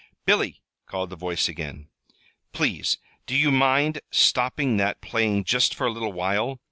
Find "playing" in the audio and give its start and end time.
4.99-5.43